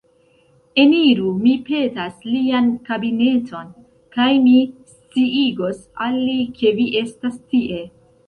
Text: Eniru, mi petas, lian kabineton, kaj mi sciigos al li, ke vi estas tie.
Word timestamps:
Eniru, 0.83 1.33
mi 1.41 1.51
petas, 1.67 2.13
lian 2.29 2.71
kabineton, 2.87 3.69
kaj 4.17 4.27
mi 4.47 4.55
sciigos 4.93 5.83
al 6.07 6.17
li, 6.29 6.39
ke 6.57 6.75
vi 6.81 6.89
estas 7.05 7.37
tie. 7.53 7.83